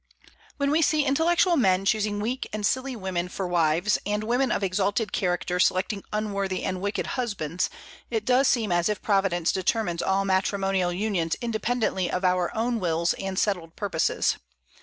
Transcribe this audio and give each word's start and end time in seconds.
When 0.57 0.71
we 0.71 0.81
see 0.81 1.05
intellectual 1.05 1.55
men 1.57 1.85
choosing 1.85 2.19
weak 2.19 2.49
and 2.51 2.65
silly 2.65 2.95
women 2.95 3.29
for 3.29 3.47
wives, 3.47 3.99
and 4.03 4.23
women 4.23 4.51
of 4.51 4.63
exalted 4.63 5.11
character 5.11 5.59
selecting 5.59 6.01
unworthy 6.11 6.63
and 6.63 6.81
wicked 6.81 7.05
husbands, 7.05 7.69
it 8.09 8.25
does 8.25 8.47
seem 8.47 8.71
as 8.71 8.89
if 8.89 9.03
Providence 9.03 9.51
determines 9.51 10.01
all 10.01 10.25
matrimonial 10.25 10.91
unions 10.91 11.35
independently 11.39 12.09
of 12.09 12.25
our 12.25 12.51
own 12.57 12.79
wills 12.79 13.13
and 13.19 13.37
settled 13.37 13.75
purposes. 13.75 14.37